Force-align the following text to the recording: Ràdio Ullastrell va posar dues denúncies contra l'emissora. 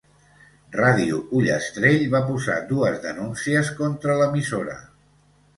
Ràdio 0.77 1.19
Ullastrell 1.41 2.07
va 2.15 2.21
posar 2.31 2.57
dues 2.73 2.97
denúncies 3.07 3.73
contra 3.83 4.17
l'emissora. 4.23 4.81